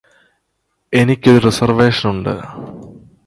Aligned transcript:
എനിക്കൊരു 0.93 1.41
റിസർവേഷനുണ്ട് 1.41 2.33